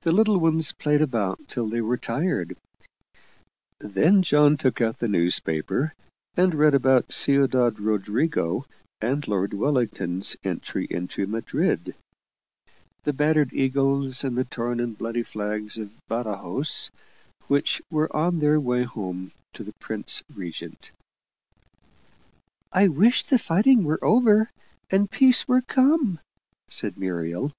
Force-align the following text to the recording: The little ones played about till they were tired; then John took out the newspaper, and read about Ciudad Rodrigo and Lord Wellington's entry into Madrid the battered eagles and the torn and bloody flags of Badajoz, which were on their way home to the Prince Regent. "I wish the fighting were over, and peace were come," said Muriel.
The 0.00 0.10
little 0.10 0.38
ones 0.38 0.72
played 0.72 1.00
about 1.00 1.46
till 1.46 1.68
they 1.68 1.80
were 1.80 1.96
tired; 1.96 2.56
then 3.78 4.20
John 4.24 4.56
took 4.56 4.80
out 4.80 4.98
the 4.98 5.06
newspaper, 5.06 5.94
and 6.36 6.52
read 6.52 6.74
about 6.74 7.12
Ciudad 7.12 7.78
Rodrigo 7.78 8.66
and 9.00 9.28
Lord 9.28 9.54
Wellington's 9.54 10.34
entry 10.42 10.88
into 10.90 11.28
Madrid 11.28 11.94
the 13.04 13.12
battered 13.12 13.52
eagles 13.52 14.24
and 14.24 14.36
the 14.36 14.42
torn 14.42 14.80
and 14.80 14.98
bloody 14.98 15.22
flags 15.22 15.78
of 15.78 15.92
Badajoz, 16.10 16.90
which 17.46 17.80
were 17.88 18.10
on 18.16 18.40
their 18.40 18.58
way 18.58 18.82
home 18.82 19.30
to 19.52 19.62
the 19.62 19.74
Prince 19.74 20.24
Regent. 20.34 20.90
"I 22.72 22.88
wish 22.88 23.22
the 23.24 23.38
fighting 23.38 23.84
were 23.84 24.02
over, 24.04 24.50
and 24.90 25.08
peace 25.08 25.46
were 25.46 25.62
come," 25.62 26.18
said 26.66 26.98
Muriel. 26.98 27.52